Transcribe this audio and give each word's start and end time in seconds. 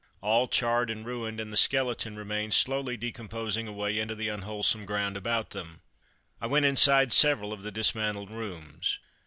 All 0.19 0.47
charred 0.47 0.89
and 0.89 1.05
ruined, 1.05 1.39
and 1.39 1.53
the 1.53 1.57
skeleton 1.57 2.15
remains 2.15 2.55
slowly 2.57 2.97
decomposing 2.97 3.67
away 3.67 3.99
into 3.99 4.15
the 4.15 4.29
unwholesome 4.29 4.83
ground 4.87 5.15
about 5.15 5.51
them. 5.51 5.81
I 6.41 6.47
went 6.47 6.65
inside 6.65 7.13
several 7.13 7.53
of 7.53 7.61
the 7.61 7.71
dismantled 7.71 8.31
rooms. 8.31 8.97